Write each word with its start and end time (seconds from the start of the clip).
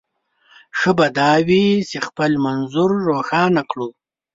ښه 0.77 0.91
به 0.97 1.07
دا 1.19 1.33
وي 1.47 1.67
چې 1.89 1.97
خپل 2.07 2.31
منظور 2.45 2.89
روښانه 3.07 3.61
کړو. 3.71 3.87